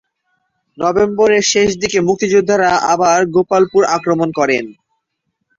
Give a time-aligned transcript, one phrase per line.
[0.77, 4.65] নভেম্বরের শেষ দিকে মুক্তিযোদ্ধারা আবার গোপালপুর আক্রমণ করেন।